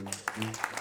Mm-hmm. 0.00 0.77